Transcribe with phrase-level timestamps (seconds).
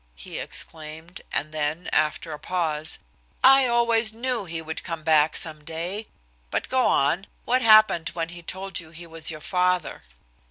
[0.15, 2.97] he exclaimed, and then, after a pause;
[3.43, 6.07] "I always knew he would come back some day.
[6.49, 7.27] But go on.
[7.45, 10.01] What happened when he told you he was your father?"